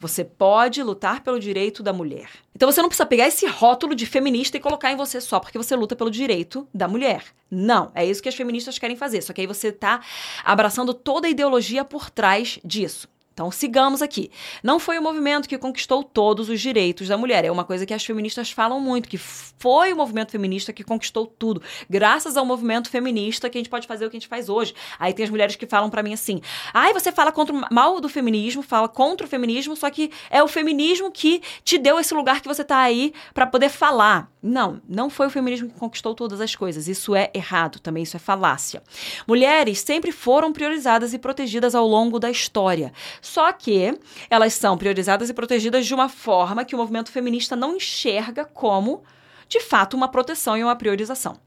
Você 0.00 0.24
pode 0.24 0.82
lutar 0.82 1.22
pelo 1.22 1.38
direito 1.38 1.82
da 1.82 1.92
mulher. 1.92 2.28
Então 2.54 2.70
você 2.70 2.80
não 2.80 2.88
precisa 2.88 3.06
pegar 3.06 3.26
esse 3.26 3.46
rótulo 3.46 3.94
de 3.94 4.06
feminista 4.06 4.56
e 4.56 4.60
colocar 4.60 4.92
em 4.92 4.96
você 4.96 5.20
só 5.20 5.40
porque 5.40 5.58
você 5.58 5.74
luta 5.74 5.96
pelo 5.96 6.10
direito 6.10 6.68
da 6.72 6.86
mulher. 6.86 7.24
Não, 7.50 7.90
é 7.94 8.04
isso 8.04 8.22
que 8.22 8.28
as 8.28 8.34
feministas 8.34 8.78
querem 8.78 8.96
fazer. 8.96 9.22
Só 9.22 9.32
que 9.32 9.40
aí 9.40 9.46
você 9.46 9.68
está 9.68 10.00
abraçando 10.44 10.92
toda 10.92 11.26
a 11.26 11.30
ideologia 11.30 11.84
por 11.84 12.10
trás 12.10 12.58
disso. 12.64 13.08
Então, 13.34 13.50
sigamos 13.50 14.00
aqui. 14.00 14.30
Não 14.62 14.78
foi 14.78 14.96
o 14.96 15.02
movimento 15.02 15.48
que 15.48 15.58
conquistou 15.58 16.04
todos 16.04 16.48
os 16.48 16.60
direitos 16.60 17.08
da 17.08 17.18
mulher. 17.18 17.44
É 17.44 17.50
uma 17.50 17.64
coisa 17.64 17.84
que 17.84 17.92
as 17.92 18.04
feministas 18.04 18.52
falam 18.52 18.78
muito, 18.78 19.08
que 19.08 19.18
foi 19.18 19.92
o 19.92 19.96
movimento 19.96 20.30
feminista 20.30 20.72
que 20.72 20.84
conquistou 20.84 21.26
tudo. 21.26 21.60
Graças 21.90 22.36
ao 22.36 22.46
movimento 22.46 22.88
feminista 22.88 23.50
que 23.50 23.58
a 23.58 23.60
gente 23.60 23.68
pode 23.68 23.88
fazer 23.88 24.06
o 24.06 24.10
que 24.10 24.16
a 24.16 24.20
gente 24.20 24.28
faz 24.28 24.48
hoje. 24.48 24.72
Aí 25.00 25.12
tem 25.12 25.24
as 25.24 25.30
mulheres 25.30 25.56
que 25.56 25.66
falam 25.66 25.90
para 25.90 26.00
mim 26.00 26.14
assim: 26.14 26.40
"Ai, 26.72 26.92
você 26.92 27.10
fala 27.10 27.32
contra 27.32 27.52
mal 27.72 28.00
do 28.00 28.08
feminismo, 28.08 28.62
fala 28.62 28.88
contra 28.88 29.26
o 29.26 29.30
feminismo, 29.30 29.74
só 29.74 29.90
que 29.90 30.12
é 30.30 30.40
o 30.40 30.46
feminismo 30.46 31.10
que 31.10 31.42
te 31.64 31.76
deu 31.76 31.98
esse 31.98 32.14
lugar 32.14 32.40
que 32.40 32.46
você 32.46 32.62
tá 32.62 32.78
aí 32.78 33.12
para 33.34 33.48
poder 33.48 33.68
falar". 33.68 34.30
Não, 34.40 34.80
não 34.86 35.08
foi 35.08 35.26
o 35.26 35.30
feminismo 35.30 35.70
que 35.70 35.78
conquistou 35.78 36.14
todas 36.14 36.38
as 36.38 36.54
coisas. 36.54 36.86
Isso 36.86 37.16
é 37.16 37.30
errado, 37.34 37.80
também 37.80 38.02
isso 38.02 38.14
é 38.14 38.20
falácia. 38.20 38.82
Mulheres 39.26 39.80
sempre 39.80 40.12
foram 40.12 40.52
priorizadas 40.52 41.14
e 41.14 41.18
protegidas 41.18 41.74
ao 41.74 41.88
longo 41.88 42.20
da 42.20 42.30
história. 42.30 42.92
Só 43.24 43.50
que 43.52 43.98
elas 44.28 44.52
são 44.52 44.76
priorizadas 44.76 45.30
e 45.30 45.34
protegidas 45.34 45.86
de 45.86 45.94
uma 45.94 46.10
forma 46.10 46.62
que 46.62 46.74
o 46.74 46.78
movimento 46.78 47.10
feminista 47.10 47.56
não 47.56 47.74
enxerga 47.74 48.44
como, 48.44 49.02
de 49.48 49.60
fato, 49.60 49.96
uma 49.96 50.08
proteção 50.08 50.58
e 50.58 50.62
uma 50.62 50.76
priorização. 50.76 51.38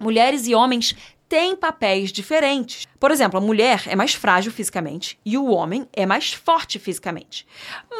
Mulheres 0.00 0.48
e 0.48 0.54
homens 0.54 0.96
têm 1.28 1.54
papéis 1.54 2.10
diferentes. 2.10 2.88
Por 2.98 3.12
exemplo, 3.12 3.38
a 3.38 3.40
mulher 3.40 3.84
é 3.86 3.94
mais 3.94 4.14
frágil 4.14 4.50
fisicamente 4.50 5.16
e 5.24 5.38
o 5.38 5.46
homem 5.46 5.88
é 5.92 6.04
mais 6.04 6.32
forte 6.32 6.80
fisicamente. 6.80 7.46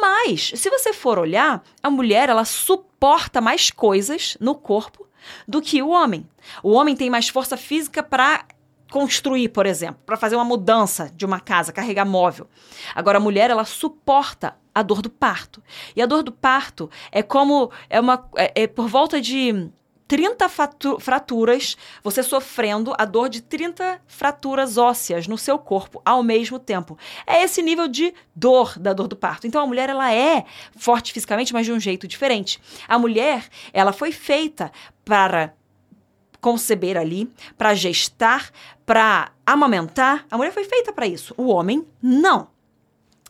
Mas, 0.01 0.51
se 0.53 0.69
você 0.69 0.91
for 0.91 1.17
olhar, 1.17 1.63
a 1.81 1.89
mulher 1.89 2.27
ela 2.27 2.43
suporta 2.43 3.39
mais 3.39 3.71
coisas 3.71 4.37
no 4.37 4.53
corpo 4.53 5.07
do 5.47 5.61
que 5.61 5.81
o 5.81 5.89
homem. 5.89 6.27
O 6.61 6.73
homem 6.73 6.93
tem 6.93 7.09
mais 7.09 7.29
força 7.29 7.55
física 7.55 8.03
para 8.03 8.45
construir, 8.93 9.49
por 9.49 9.65
exemplo, 9.65 9.99
para 10.05 10.15
fazer 10.15 10.35
uma 10.35 10.45
mudança 10.45 11.11
de 11.15 11.25
uma 11.25 11.39
casa, 11.39 11.73
carregar 11.73 12.05
móvel. 12.05 12.47
Agora 12.93 13.17
a 13.17 13.19
mulher 13.19 13.49
ela 13.49 13.65
suporta 13.65 14.55
a 14.73 14.83
dor 14.83 15.01
do 15.01 15.09
parto. 15.09 15.63
E 15.95 16.01
a 16.01 16.05
dor 16.05 16.21
do 16.21 16.31
parto 16.31 16.91
é 17.11 17.23
como 17.23 17.71
é 17.89 17.99
uma 17.99 18.29
é, 18.37 18.61
é 18.61 18.67
por 18.67 18.87
volta 18.87 19.19
de 19.19 19.67
30 20.07 20.47
fraturas, 20.99 21.75
você 22.03 22.21
sofrendo 22.21 22.93
a 22.95 23.03
dor 23.03 23.29
de 23.29 23.41
30 23.41 23.99
fraturas 24.05 24.77
ósseas 24.77 25.27
no 25.27 25.39
seu 25.39 25.57
corpo 25.57 25.99
ao 26.05 26.21
mesmo 26.21 26.59
tempo. 26.59 26.95
É 27.25 27.41
esse 27.41 27.63
nível 27.63 27.87
de 27.87 28.13
dor 28.35 28.77
da 28.77 28.93
dor 28.93 29.07
do 29.07 29.15
parto. 29.15 29.47
Então 29.47 29.63
a 29.63 29.65
mulher 29.65 29.89
ela 29.89 30.13
é 30.13 30.45
forte 30.77 31.11
fisicamente, 31.11 31.51
mas 31.51 31.65
de 31.65 31.71
um 31.71 31.79
jeito 31.79 32.07
diferente. 32.07 32.61
A 32.87 32.99
mulher, 32.99 33.47
ela 33.73 33.91
foi 33.91 34.11
feita 34.11 34.71
para 35.03 35.55
conceber 36.43 36.97
ali, 36.97 37.31
para 37.57 37.73
gestar, 37.73 38.51
para 38.85 39.31
amamentar. 39.45 40.25
A 40.29 40.35
mulher 40.35 40.51
foi 40.51 40.65
feita 40.65 40.91
para 40.91 41.07
isso. 41.07 41.33
O 41.37 41.47
homem, 41.47 41.87
não. 42.01 42.49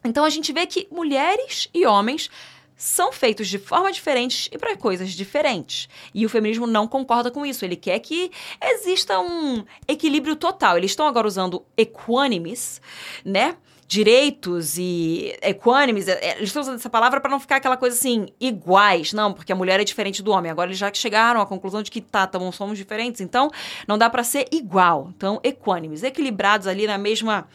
Então 0.04 0.26
a 0.26 0.32
gente 0.32 0.52
vê 0.52 0.66
que 0.66 0.88
mulheres 0.92 1.70
e 1.72 1.86
homens 1.86 2.28
são 2.76 3.14
feitos 3.14 3.48
de 3.48 3.60
forma 3.60 3.92
diferente 3.92 4.50
e 4.52 4.58
para 4.58 4.76
coisas 4.76 5.12
diferentes. 5.12 5.88
E 6.12 6.26
o 6.26 6.30
feminismo 6.30 6.66
não 6.66 6.88
concorda 6.88 7.30
com 7.30 7.46
isso. 7.46 7.64
Ele 7.64 7.76
quer 7.76 8.00
que 8.00 8.32
exista 8.60 9.20
um 9.20 9.64
equilíbrio 9.88 10.36
total. 10.36 10.76
Eles 10.76 10.92
estão 10.92 11.06
agora 11.06 11.28
usando 11.28 11.64
equânimes, 11.78 12.82
né? 13.24 13.56
Direitos 13.88 14.78
e 14.78 15.38
equânimes, 15.42 16.08
é, 16.08 16.38
eles 16.38 16.50
estão 16.50 16.62
usando 16.62 16.76
essa 16.76 16.90
palavra 16.90 17.20
para 17.20 17.30
não 17.30 17.40
ficar 17.40 17.58
aquela 17.58 17.78
coisa 17.78 17.96
assim, 17.96 18.28
iguais, 18.40 19.14
não, 19.14 19.34
porque 19.34 19.52
a 19.52 19.56
mulher 19.56 19.80
é 19.80 19.84
diferente 19.84 20.22
do 20.22 20.32
homem. 20.32 20.52
Agora 20.52 20.70
eles 20.70 20.78
já 20.78 20.92
chegaram 20.94 21.42
à 21.42 21.46
conclusão 21.46 21.84
de 21.84 21.92
que 21.92 22.02
tá, 22.02 22.26
tá 22.26 22.40
somos 22.52 22.78
diferentes, 22.78 23.22
então 23.22 23.50
não 23.88 23.98
dá 23.98 24.10
para 24.10 24.24
ser 24.24 24.48
igual. 24.52 25.12
Então, 25.16 25.40
equânimes, 25.44 26.04
equilibrados 26.04 26.68
ali 26.68 26.88
na 26.88 26.98
mesma 26.98 27.48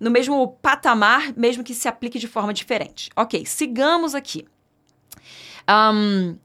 no 0.00 0.10
mesmo 0.10 0.56
patamar, 0.62 1.32
mesmo 1.36 1.64
que 1.64 1.74
se 1.74 1.88
aplique 1.88 2.20
de 2.20 2.28
forma 2.28 2.54
diferente. 2.54 3.10
OK, 3.16 3.44
sigamos 3.44 4.14
aqui. 4.14 4.46
Um, 5.68 6.36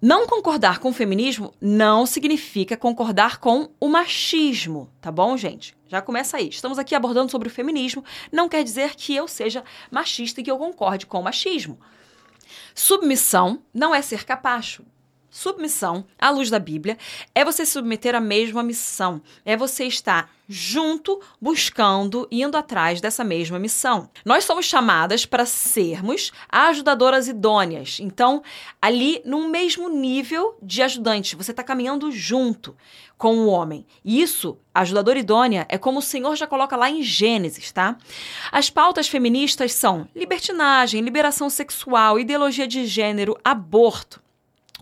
não 0.00 0.26
concordar 0.26 0.78
com 0.78 0.88
o 0.88 0.94
feminismo 0.94 1.52
não 1.60 2.06
significa 2.06 2.76
concordar 2.76 3.38
com 3.38 3.70
o 3.78 3.88
machismo, 3.88 4.90
tá 5.00 5.12
bom, 5.12 5.36
gente? 5.36 5.76
Já 5.86 6.00
começa 6.00 6.38
aí. 6.38 6.48
Estamos 6.48 6.78
aqui 6.78 6.94
abordando 6.94 7.30
sobre 7.30 7.48
o 7.48 7.50
feminismo, 7.50 8.02
não 8.32 8.48
quer 8.48 8.64
dizer 8.64 8.94
que 8.94 9.14
eu 9.14 9.28
seja 9.28 9.62
machista 9.90 10.40
e 10.40 10.44
que 10.44 10.50
eu 10.50 10.56
concorde 10.56 11.04
com 11.04 11.20
o 11.20 11.22
machismo. 11.22 11.78
Submissão 12.74 13.62
não 13.74 13.94
é 13.94 14.00
ser 14.00 14.24
capacho. 14.24 14.84
Submissão, 15.30 16.04
à 16.18 16.28
luz 16.30 16.50
da 16.50 16.58
Bíblia, 16.58 16.98
é 17.34 17.44
você 17.44 17.64
se 17.64 17.72
submeter 17.72 18.14
à 18.14 18.20
mesma 18.20 18.62
missão. 18.62 19.22
É 19.44 19.56
você 19.56 19.84
estar 19.84 20.28
junto, 20.48 21.20
buscando, 21.40 22.26
indo 22.28 22.56
atrás 22.56 23.00
dessa 23.00 23.22
mesma 23.22 23.56
missão. 23.56 24.10
Nós 24.24 24.42
somos 24.44 24.66
chamadas 24.66 25.24
para 25.24 25.46
sermos 25.46 26.32
ajudadoras 26.48 27.28
idôneas. 27.28 27.98
Então, 28.00 28.42
ali 28.82 29.22
no 29.24 29.48
mesmo 29.48 29.88
nível 29.88 30.58
de 30.60 30.82
ajudante, 30.82 31.36
você 31.36 31.52
está 31.52 31.62
caminhando 31.62 32.10
junto 32.10 32.76
com 33.16 33.36
o 33.36 33.46
homem. 33.46 33.86
Isso, 34.04 34.58
ajudadora 34.74 35.20
idônea, 35.20 35.66
é 35.68 35.78
como 35.78 36.00
o 36.00 36.02
Senhor 36.02 36.34
já 36.34 36.48
coloca 36.48 36.74
lá 36.74 36.90
em 36.90 37.02
Gênesis, 37.02 37.70
tá? 37.70 37.96
As 38.50 38.68
pautas 38.68 39.06
feministas 39.06 39.72
são 39.72 40.08
libertinagem, 40.16 41.02
liberação 41.02 41.48
sexual, 41.48 42.18
ideologia 42.18 42.66
de 42.66 42.86
gênero, 42.86 43.38
aborto. 43.44 44.20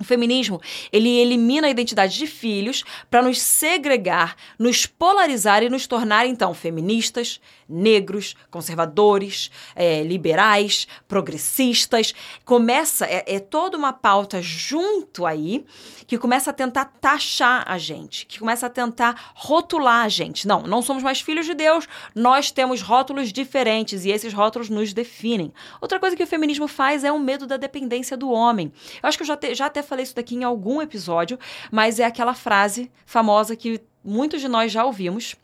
O 0.00 0.04
feminismo, 0.04 0.60
ele 0.92 1.08
elimina 1.08 1.66
a 1.66 1.70
identidade 1.70 2.16
de 2.16 2.26
filhos 2.26 2.84
para 3.10 3.22
nos 3.22 3.40
segregar, 3.40 4.36
nos 4.58 4.86
polarizar 4.86 5.62
e 5.62 5.68
nos 5.68 5.86
tornar, 5.86 6.26
então, 6.26 6.54
feministas, 6.54 7.40
negros, 7.68 8.34
conservadores, 8.50 9.50
é, 9.74 10.02
liberais, 10.02 10.86
progressistas. 11.06 12.14
Começa, 12.44 13.06
é, 13.06 13.24
é 13.26 13.40
toda 13.40 13.76
uma 13.76 13.92
pauta 13.92 14.40
junto 14.40 15.26
aí 15.26 15.64
que 16.06 16.16
começa 16.16 16.50
a 16.50 16.52
tentar 16.54 16.86
taxar 17.00 17.64
a 17.66 17.76
gente, 17.76 18.24
que 18.24 18.38
começa 18.38 18.66
a 18.66 18.70
tentar 18.70 19.32
rotular 19.34 20.04
a 20.04 20.08
gente. 20.08 20.48
Não, 20.48 20.62
não 20.62 20.80
somos 20.80 21.02
mais 21.02 21.20
filhos 21.20 21.44
de 21.44 21.54
Deus, 21.54 21.86
nós 22.14 22.50
temos 22.50 22.80
rótulos 22.80 23.32
diferentes 23.32 24.04
e 24.04 24.10
esses 24.10 24.32
rótulos 24.32 24.70
nos 24.70 24.94
definem. 24.94 25.52
Outra 25.80 26.00
coisa 26.00 26.16
que 26.16 26.22
o 26.22 26.26
feminismo 26.26 26.66
faz 26.66 27.04
é 27.04 27.12
o 27.12 27.18
medo 27.18 27.46
da 27.46 27.56
dependência 27.56 28.16
do 28.16 28.30
homem. 28.30 28.72
Eu 29.02 29.08
acho 29.08 29.18
que 29.18 29.22
eu 29.22 29.26
já, 29.26 29.36
te, 29.36 29.54
já 29.54 29.66
até 29.66 29.82
falei 29.88 30.04
isso 30.04 30.14
daqui 30.14 30.34
em 30.34 30.44
algum 30.44 30.80
episódio, 30.80 31.38
mas 31.70 31.98
é 31.98 32.04
aquela 32.04 32.34
frase 32.34 32.90
famosa 33.04 33.56
que 33.56 33.80
muitos 34.04 34.40
de 34.40 34.48
nós 34.48 34.70
já 34.70 34.84
ouvimos. 34.84 35.34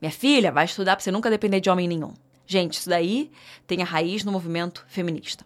Minha 0.00 0.12
filha, 0.12 0.52
vai 0.52 0.64
estudar 0.64 0.94
para 0.94 1.02
você 1.02 1.10
nunca 1.10 1.30
depender 1.30 1.60
de 1.60 1.68
homem 1.68 1.88
nenhum. 1.88 2.14
Gente, 2.46 2.74
isso 2.74 2.88
daí 2.88 3.30
tem 3.66 3.82
a 3.82 3.84
raiz 3.84 4.24
no 4.24 4.32
movimento 4.32 4.84
feminista. 4.88 5.44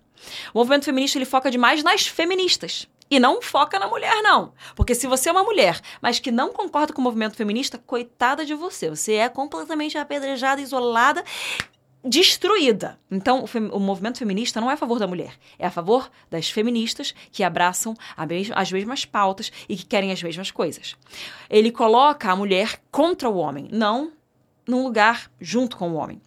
O 0.54 0.58
movimento 0.58 0.84
feminista 0.84 1.18
ele 1.18 1.24
foca 1.24 1.50
demais 1.50 1.82
nas 1.82 2.06
feministas. 2.06 2.86
E 3.10 3.20
não 3.20 3.42
foca 3.42 3.78
na 3.78 3.86
mulher, 3.86 4.22
não. 4.22 4.54
Porque 4.74 4.94
se 4.94 5.06
você 5.06 5.28
é 5.28 5.32
uma 5.32 5.44
mulher, 5.44 5.78
mas 6.00 6.18
que 6.18 6.30
não 6.30 6.50
concorda 6.50 6.94
com 6.94 7.00
o 7.02 7.04
movimento 7.04 7.36
feminista, 7.36 7.76
coitada 7.76 8.42
de 8.42 8.54
você. 8.54 8.88
Você 8.88 9.14
é 9.16 9.28
completamente 9.28 9.98
apedrejada, 9.98 10.62
isolada, 10.62 11.22
destruída. 12.04 12.98
Então, 13.10 13.44
o, 13.44 13.76
o, 13.76 13.80
movimento 13.80 14.18
feminista 14.18 14.60
não 14.60 14.70
é 14.70 14.74
a 14.74 14.76
favor 14.76 14.98
da 14.98 15.06
mulher, 15.06 15.34
é 15.58 15.66
a 15.66 15.70
favor 15.70 16.10
das 16.30 16.50
feministas 16.50 17.14
que 17.30 17.44
abraçam 17.44 17.94
mes 18.28 18.50
as 18.54 18.72
mesmas 18.72 19.04
pautas 19.04 19.52
e 19.68 19.76
que 19.76 19.86
querem 19.86 20.10
as 20.10 20.22
mesmas 20.22 20.50
coisas. 20.50 20.96
Ele 21.48 21.70
coloca 21.70 22.30
a 22.30 22.36
mulher 22.36 22.80
contra 22.90 23.28
o 23.28 23.36
homem, 23.36 23.68
não 23.70 24.12
num 24.66 24.82
lugar 24.82 25.30
junto 25.40 25.76
com 25.76 25.90
o 25.90 25.94
homem 25.94 26.20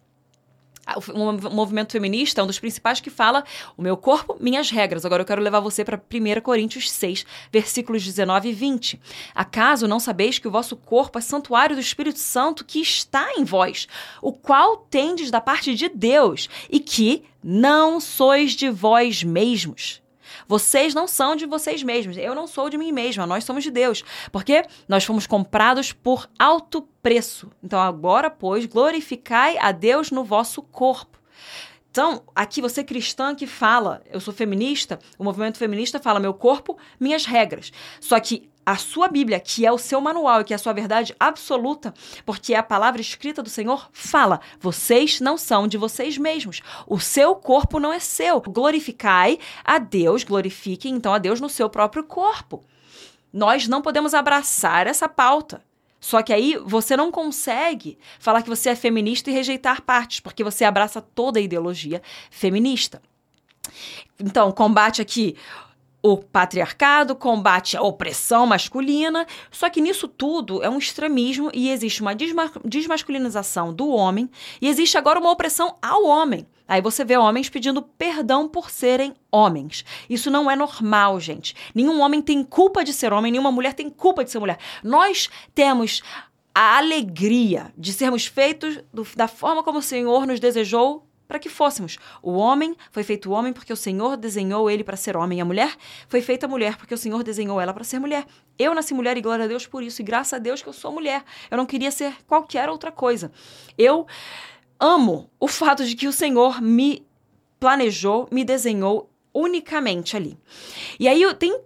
o 1.12 1.50
movimento 1.50 1.92
feminista 1.92 2.40
é 2.40 2.44
um 2.44 2.46
dos 2.46 2.58
principais 2.58 3.00
que 3.00 3.10
fala 3.10 3.44
o 3.76 3.82
meu 3.82 3.96
corpo, 3.96 4.36
minhas 4.40 4.70
regras. 4.70 5.04
Agora 5.04 5.22
eu 5.22 5.26
quero 5.26 5.42
levar 5.42 5.60
você 5.60 5.84
para 5.84 5.96
1 5.98 6.40
Coríntios 6.40 6.90
6, 6.90 7.26
versículos 7.52 8.04
19 8.04 8.48
e 8.48 8.52
20. 8.52 9.00
Acaso 9.34 9.88
não 9.88 9.98
sabeis 9.98 10.38
que 10.38 10.46
o 10.46 10.50
vosso 10.50 10.76
corpo 10.76 11.18
é 11.18 11.22
santuário 11.22 11.74
do 11.74 11.80
Espírito 11.80 12.18
Santo 12.18 12.64
que 12.64 12.80
está 12.80 13.34
em 13.36 13.44
vós, 13.44 13.88
o 14.22 14.32
qual 14.32 14.76
tendes 14.76 15.30
da 15.30 15.40
parte 15.40 15.74
de 15.74 15.88
Deus, 15.88 16.48
e 16.70 16.78
que 16.78 17.24
não 17.42 17.98
sois 18.00 18.52
de 18.52 18.70
vós 18.70 19.22
mesmos? 19.22 20.05
Vocês 20.46 20.94
não 20.94 21.06
são 21.06 21.36
de 21.36 21.46
vocês 21.46 21.82
mesmos. 21.82 22.16
Eu 22.16 22.34
não 22.34 22.46
sou 22.46 22.68
de 22.68 22.78
mim 22.78 22.92
mesma. 22.92 23.26
Nós 23.26 23.44
somos 23.44 23.64
de 23.64 23.70
Deus. 23.70 24.02
Porque 24.30 24.64
nós 24.88 25.04
fomos 25.04 25.26
comprados 25.26 25.92
por 25.92 26.28
alto 26.38 26.82
preço. 27.02 27.50
Então, 27.62 27.80
agora, 27.80 28.30
pois, 28.30 28.66
glorificai 28.66 29.56
a 29.58 29.72
Deus 29.72 30.10
no 30.10 30.24
vosso 30.24 30.62
corpo. 30.62 31.16
Então, 31.90 32.22
aqui 32.34 32.60
você 32.60 32.84
cristã 32.84 33.34
que 33.34 33.46
fala, 33.46 34.02
eu 34.12 34.20
sou 34.20 34.34
feminista, 34.34 34.98
o 35.18 35.24
movimento 35.24 35.56
feminista 35.56 35.98
fala 35.98 36.20
meu 36.20 36.34
corpo, 36.34 36.76
minhas 37.00 37.24
regras. 37.24 37.72
Só 38.00 38.20
que 38.20 38.50
a 38.66 38.76
sua 38.76 39.06
Bíblia, 39.06 39.38
que 39.38 39.64
é 39.64 39.70
o 39.70 39.78
seu 39.78 40.00
manual 40.00 40.40
e 40.40 40.44
que 40.44 40.52
é 40.52 40.56
a 40.56 40.58
sua 40.58 40.72
verdade 40.72 41.14
absoluta, 41.20 41.94
porque 42.24 42.52
a 42.52 42.64
palavra 42.64 43.00
escrita 43.00 43.40
do 43.40 43.48
Senhor, 43.48 43.88
fala: 43.92 44.40
vocês 44.58 45.20
não 45.20 45.38
são 45.38 45.68
de 45.68 45.78
vocês 45.78 46.18
mesmos. 46.18 46.60
O 46.84 46.98
seu 46.98 47.36
corpo 47.36 47.78
não 47.78 47.92
é 47.92 48.00
seu. 48.00 48.40
Glorificai 48.40 49.38
a 49.64 49.78
Deus, 49.78 50.24
glorifiquem 50.24 50.96
então 50.96 51.14
a 51.14 51.18
Deus 51.18 51.40
no 51.40 51.48
seu 51.48 51.70
próprio 51.70 52.02
corpo. 52.02 52.64
Nós 53.32 53.68
não 53.68 53.80
podemos 53.80 54.14
abraçar 54.14 54.88
essa 54.88 55.08
pauta. 55.08 55.62
Só 56.00 56.22
que 56.22 56.32
aí 56.32 56.58
você 56.64 56.96
não 56.96 57.10
consegue 57.10 57.98
falar 58.18 58.42
que 58.42 58.48
você 58.48 58.70
é 58.70 58.76
feminista 58.76 59.30
e 59.30 59.32
rejeitar 59.32 59.82
partes, 59.82 60.20
porque 60.20 60.44
você 60.44 60.64
abraça 60.64 61.00
toda 61.00 61.38
a 61.38 61.42
ideologia 61.42 62.02
feminista. 62.30 63.00
Então, 64.18 64.52
combate 64.52 65.02
aqui 65.02 65.36
o 66.02 66.16
patriarcado, 66.16 67.16
combate 67.16 67.76
a 67.76 67.82
opressão 67.82 68.46
masculina, 68.46 69.26
só 69.50 69.68
que 69.68 69.80
nisso 69.80 70.06
tudo 70.06 70.62
é 70.62 70.70
um 70.70 70.78
extremismo 70.78 71.50
e 71.52 71.70
existe 71.70 72.00
uma 72.00 72.14
desma 72.14 72.50
desmasculinização 72.64 73.74
do 73.74 73.88
homem 73.88 74.30
e 74.60 74.68
existe 74.68 74.96
agora 74.96 75.18
uma 75.18 75.32
opressão 75.32 75.76
ao 75.82 76.04
homem. 76.04 76.46
Aí 76.68 76.80
você 76.80 77.04
vê 77.04 77.16
homens 77.16 77.48
pedindo 77.48 77.80
perdão 77.80 78.48
por 78.48 78.70
serem 78.70 79.14
homens. 79.30 79.84
Isso 80.10 80.30
não 80.30 80.50
é 80.50 80.56
normal, 80.56 81.20
gente. 81.20 81.54
Nenhum 81.74 82.00
homem 82.00 82.20
tem 82.20 82.42
culpa 82.42 82.84
de 82.84 82.92
ser 82.92 83.12
homem, 83.12 83.30
nenhuma 83.30 83.52
mulher 83.52 83.72
tem 83.72 83.88
culpa 83.88 84.24
de 84.24 84.30
ser 84.30 84.40
mulher. 84.40 84.58
Nós 84.82 85.28
temos 85.54 86.02
a 86.52 86.78
alegria 86.78 87.72
de 87.76 87.92
sermos 87.92 88.26
feitos 88.26 88.80
do, 88.92 89.06
da 89.14 89.28
forma 89.28 89.62
como 89.62 89.78
o 89.78 89.82
Senhor 89.82 90.26
nos 90.26 90.40
desejou 90.40 91.05
para 91.26 91.38
que 91.38 91.48
fôssemos. 91.48 91.98
O 92.22 92.32
homem 92.32 92.76
foi 92.90 93.02
feito 93.02 93.30
homem 93.30 93.52
porque 93.52 93.72
o 93.72 93.76
Senhor 93.76 94.16
desenhou 94.16 94.70
ele 94.70 94.84
para 94.84 94.96
ser 94.96 95.16
homem. 95.16 95.40
A 95.40 95.44
mulher 95.44 95.76
foi 96.08 96.20
feita 96.20 96.46
mulher 96.46 96.76
porque 96.76 96.94
o 96.94 96.98
Senhor 96.98 97.22
desenhou 97.22 97.60
ela 97.60 97.72
para 97.72 97.84
ser 97.84 97.98
mulher. 97.98 98.26
Eu 98.58 98.74
nasci 98.74 98.94
mulher 98.94 99.16
e 99.16 99.20
glória 99.20 99.44
a 99.44 99.48
Deus 99.48 99.66
por 99.66 99.82
isso. 99.82 100.00
E 100.02 100.04
graças 100.04 100.34
a 100.34 100.38
Deus 100.38 100.62
que 100.62 100.68
eu 100.68 100.72
sou 100.72 100.92
mulher. 100.92 101.24
Eu 101.50 101.56
não 101.56 101.66
queria 101.66 101.90
ser 101.90 102.14
qualquer 102.26 102.68
outra 102.68 102.92
coisa. 102.92 103.30
Eu 103.76 104.06
amo 104.78 105.30
o 105.40 105.48
fato 105.48 105.84
de 105.84 105.94
que 105.94 106.06
o 106.06 106.12
Senhor 106.12 106.60
me 106.60 107.06
planejou, 107.58 108.28
me 108.30 108.44
desenhou 108.44 109.10
unicamente 109.32 110.16
ali. 110.16 110.38
E 110.98 111.08
aí 111.08 111.22
tem 111.34 111.60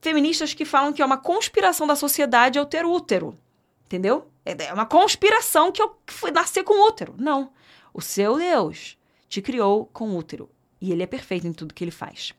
feministas 0.00 0.54
que 0.54 0.64
falam 0.64 0.92
que 0.92 1.02
é 1.02 1.04
uma 1.04 1.18
conspiração 1.18 1.86
da 1.86 1.96
sociedade 1.96 2.58
eu 2.58 2.64
ter 2.64 2.86
útero. 2.86 3.36
Entendeu? 3.84 4.30
É 4.44 4.72
uma 4.72 4.86
conspiração 4.86 5.70
que 5.72 5.82
eu 5.82 5.96
fui 6.06 6.30
nascer 6.30 6.62
com 6.62 6.88
útero. 6.88 7.14
Não. 7.18 7.50
O 7.96 8.02
seu 8.02 8.36
Deus 8.36 8.98
te 9.26 9.40
criou 9.40 9.86
com 9.90 10.14
útero 10.14 10.50
e 10.78 10.92
ele 10.92 11.02
é 11.02 11.06
perfeito 11.06 11.46
em 11.46 11.52
tudo 11.54 11.72
que 11.72 11.82
ele 11.82 11.90
faz. 11.90 12.34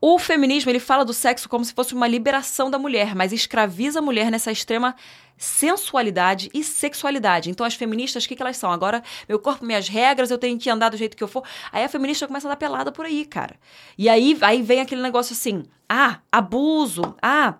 O 0.00 0.16
feminismo 0.16 0.70
ele 0.70 0.78
fala 0.78 1.04
do 1.04 1.12
sexo 1.12 1.48
como 1.48 1.64
se 1.64 1.74
fosse 1.74 1.92
uma 1.92 2.06
liberação 2.06 2.70
da 2.70 2.78
mulher, 2.78 3.16
mas 3.16 3.32
escraviza 3.32 3.98
a 3.98 4.02
mulher 4.02 4.30
nessa 4.30 4.52
extrema 4.52 4.94
sensualidade 5.36 6.48
e 6.54 6.62
sexualidade. 6.62 7.50
Então 7.50 7.66
as 7.66 7.74
feministas, 7.74 8.24
o 8.24 8.28
que, 8.28 8.36
que 8.36 8.42
elas 8.42 8.56
são? 8.56 8.70
Agora, 8.70 9.02
meu 9.28 9.40
corpo, 9.40 9.64
minhas 9.64 9.88
regras, 9.88 10.30
eu 10.30 10.38
tenho 10.38 10.56
que 10.56 10.70
andar 10.70 10.90
do 10.90 10.96
jeito 10.96 11.16
que 11.16 11.24
eu 11.24 11.26
for. 11.26 11.42
Aí 11.72 11.82
a 11.82 11.88
feminista 11.88 12.28
começa 12.28 12.46
a 12.46 12.50
dar 12.50 12.56
pelada 12.56 12.92
por 12.92 13.04
aí, 13.04 13.24
cara. 13.24 13.56
E 13.98 14.08
aí, 14.08 14.38
aí 14.40 14.62
vem 14.62 14.80
aquele 14.80 15.02
negócio 15.02 15.32
assim: 15.32 15.64
ah, 15.88 16.20
abuso, 16.30 17.16
ah, 17.20 17.54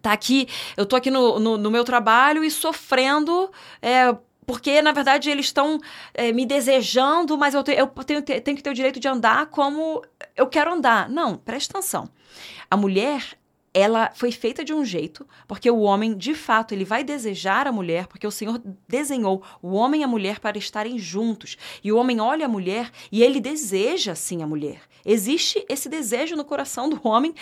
tá 0.00 0.10
aqui, 0.10 0.48
eu 0.74 0.86
tô 0.86 0.96
aqui 0.96 1.10
no, 1.10 1.38
no, 1.38 1.58
no 1.58 1.70
meu 1.70 1.84
trabalho 1.84 2.42
e 2.42 2.50
sofrendo. 2.50 3.50
É, 3.82 4.16
porque, 4.46 4.82
na 4.82 4.92
verdade, 4.92 5.30
eles 5.30 5.46
estão 5.46 5.78
é, 6.12 6.32
me 6.32 6.44
desejando, 6.44 7.36
mas 7.38 7.54
eu, 7.54 7.62
te, 7.62 7.72
eu 7.72 7.86
tenho, 7.86 8.22
tenho 8.22 8.56
que 8.56 8.62
ter 8.62 8.70
o 8.70 8.74
direito 8.74 8.98
de 8.98 9.08
andar 9.08 9.46
como 9.46 10.02
eu 10.36 10.46
quero 10.46 10.72
andar. 10.72 11.08
Não, 11.08 11.36
presta 11.36 11.78
atenção. 11.78 12.08
A 12.70 12.76
mulher, 12.76 13.36
ela 13.74 14.10
foi 14.14 14.30
feita 14.30 14.64
de 14.64 14.74
um 14.74 14.84
jeito, 14.84 15.26
porque 15.48 15.70
o 15.70 15.80
homem, 15.80 16.16
de 16.16 16.34
fato, 16.34 16.74
ele 16.74 16.84
vai 16.84 17.02
desejar 17.02 17.66
a 17.66 17.72
mulher, 17.72 18.06
porque 18.06 18.26
o 18.26 18.30
Senhor 18.30 18.60
desenhou 18.86 19.42
o 19.62 19.72
homem 19.72 20.02
e 20.02 20.04
a 20.04 20.08
mulher 20.08 20.40
para 20.40 20.58
estarem 20.58 20.98
juntos. 20.98 21.56
E 21.82 21.90
o 21.90 21.96
homem 21.96 22.20
olha 22.20 22.46
a 22.46 22.48
mulher 22.48 22.90
e 23.10 23.22
ele 23.22 23.40
deseja 23.40 24.14
sim 24.14 24.42
a 24.42 24.46
mulher. 24.46 24.80
Existe 25.04 25.64
esse 25.68 25.88
desejo 25.88 26.36
no 26.36 26.44
coração 26.44 26.88
do 26.88 27.00
homem 27.02 27.34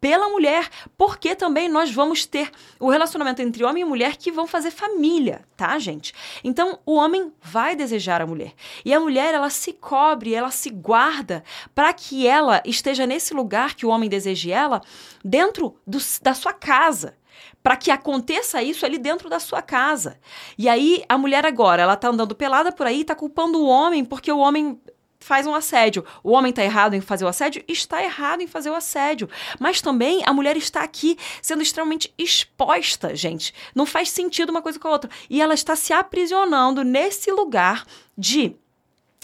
pela 0.00 0.28
mulher, 0.28 0.68
porque 0.96 1.34
também 1.34 1.68
nós 1.68 1.90
vamos 1.90 2.24
ter 2.24 2.50
o 2.78 2.88
relacionamento 2.88 3.42
entre 3.42 3.64
homem 3.64 3.82
e 3.82 3.86
mulher 3.86 4.16
que 4.16 4.30
vão 4.30 4.46
fazer 4.46 4.70
família, 4.70 5.44
tá, 5.56 5.76
gente? 5.78 6.12
Então, 6.44 6.78
o 6.86 6.94
homem 6.94 7.32
vai 7.42 7.74
desejar 7.74 8.22
a 8.22 8.26
mulher. 8.26 8.52
E 8.84 8.94
a 8.94 9.00
mulher, 9.00 9.34
ela 9.34 9.50
se 9.50 9.72
cobre, 9.72 10.34
ela 10.34 10.52
se 10.52 10.70
guarda 10.70 11.42
para 11.74 11.92
que 11.92 12.26
ela 12.26 12.62
esteja 12.64 13.06
nesse 13.06 13.34
lugar 13.34 13.74
que 13.74 13.84
o 13.84 13.88
homem 13.88 14.08
deseje 14.08 14.52
ela, 14.52 14.80
dentro 15.24 15.77
do, 15.88 15.98
da 16.22 16.34
sua 16.34 16.52
casa 16.52 17.16
para 17.62 17.76
que 17.76 17.90
aconteça 17.90 18.62
isso 18.62 18.84
ali 18.84 18.98
dentro 18.98 19.28
da 19.28 19.40
sua 19.40 19.62
casa. 19.62 20.18
E 20.56 20.68
aí 20.68 21.04
a 21.08 21.16
mulher 21.18 21.44
agora, 21.46 21.82
ela 21.82 21.96
tá 21.96 22.08
andando 22.08 22.34
pelada 22.34 22.70
por 22.70 22.86
aí, 22.86 23.04
tá 23.04 23.14
culpando 23.14 23.60
o 23.60 23.66
homem 23.66 24.04
porque 24.04 24.30
o 24.30 24.38
homem 24.38 24.80
faz 25.20 25.46
um 25.46 25.54
assédio. 25.54 26.04
O 26.22 26.32
homem 26.32 26.50
está 26.50 26.62
errado 26.62 26.94
em 26.94 27.00
fazer 27.00 27.24
o 27.24 27.28
assédio? 27.28 27.62
Está 27.66 28.02
errado 28.02 28.40
em 28.40 28.46
fazer 28.46 28.70
o 28.70 28.74
assédio. 28.74 29.28
Mas 29.58 29.80
também 29.80 30.22
a 30.24 30.32
mulher 30.32 30.56
está 30.56 30.82
aqui 30.82 31.18
sendo 31.42 31.62
extremamente 31.62 32.12
exposta, 32.16 33.14
gente. 33.14 33.52
Não 33.74 33.84
faz 33.84 34.10
sentido 34.10 34.50
uma 34.50 34.62
coisa 34.62 34.78
com 34.78 34.88
a 34.88 34.92
outra. 34.92 35.10
E 35.28 35.42
ela 35.42 35.54
está 35.54 35.74
se 35.74 35.92
aprisionando 35.92 36.84
nesse 36.84 37.30
lugar 37.30 37.84
de 38.16 38.56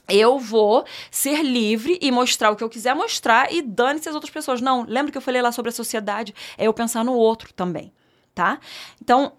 eu 0.09 0.39
vou 0.39 0.85
ser 1.11 1.43
livre 1.43 1.99
e 2.01 2.11
mostrar 2.11 2.51
o 2.51 2.57
que 2.57 2.63
eu 2.63 2.69
quiser 2.69 2.95
mostrar 2.95 3.53
e 3.53 3.63
dane-se 3.63 4.09
as 4.09 4.15
outras 4.15 4.33
pessoas. 4.33 4.61
Não, 4.61 4.85
lembra 4.87 5.11
que 5.11 5.19
eu 5.19 5.23
falei 5.23 5.41
lá 5.41 5.53
sobre 5.53 5.71
a 5.71 5.73
sociedade? 5.73 6.35
É 6.59 6.67
eu 6.67 6.75
pensar 6.75 7.05
no 7.05 7.15
outro 7.15 7.53
também, 7.53 7.93
tá? 8.35 8.59
Então, 9.01 9.33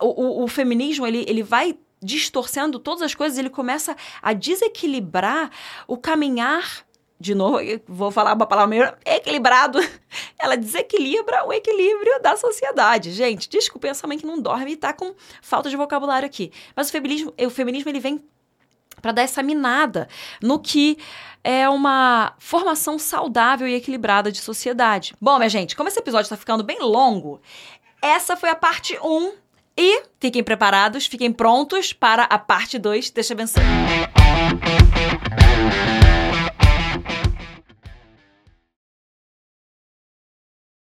o, 0.00 0.40
o, 0.40 0.44
o 0.44 0.48
feminismo, 0.48 1.06
ele, 1.06 1.24
ele 1.28 1.42
vai 1.42 1.78
distorcendo 2.02 2.78
todas 2.78 3.02
as 3.02 3.14
coisas, 3.14 3.38
ele 3.38 3.50
começa 3.50 3.96
a 4.22 4.32
desequilibrar 4.32 5.50
o 5.86 5.96
caminhar. 5.96 6.84
De 7.18 7.34
novo, 7.34 7.58
vou 7.88 8.10
falar 8.10 8.34
uma 8.34 8.44
palavra 8.46 8.68
meio 8.68 8.94
equilibrado. 9.06 9.78
Ela 10.38 10.54
desequilibra 10.54 11.46
o 11.46 11.52
equilíbrio 11.52 12.20
da 12.20 12.36
sociedade. 12.36 13.10
Gente, 13.12 13.48
diz 13.48 13.70
que 13.70 13.76
o 13.76 13.80
pensamento 13.80 14.26
não 14.26 14.38
dorme 14.38 14.72
e 14.72 14.76
tá 14.76 14.92
com 14.92 15.14
falta 15.40 15.70
de 15.70 15.76
vocabulário 15.76 16.26
aqui. 16.26 16.52
Mas 16.74 16.88
o 16.88 16.92
feminismo, 16.92 17.32
o 17.38 17.48
feminismo 17.48 17.90
ele 17.90 18.00
vem 18.00 18.22
para 19.00 19.12
dar 19.12 19.22
essa 19.22 19.42
minada 19.42 20.08
no 20.42 20.58
que 20.58 20.98
é 21.42 21.68
uma 21.68 22.32
formação 22.38 22.98
saudável 22.98 23.68
e 23.68 23.74
equilibrada 23.74 24.32
de 24.32 24.38
sociedade. 24.38 25.14
Bom, 25.20 25.36
minha 25.38 25.48
gente, 25.48 25.76
como 25.76 25.88
esse 25.88 25.98
episódio 25.98 26.24
está 26.24 26.36
ficando 26.36 26.64
bem 26.64 26.80
longo, 26.80 27.40
essa 28.02 28.36
foi 28.36 28.48
a 28.50 28.54
parte 28.54 28.98
1 29.00 29.32
e 29.76 30.02
fiquem 30.18 30.42
preparados, 30.42 31.06
fiquem 31.06 31.32
prontos 31.32 31.92
para 31.92 32.24
a 32.24 32.38
parte 32.38 32.78
2. 32.78 33.10
Deixa 33.10 33.32
eu 33.32 33.36
abençoe. 33.36 33.62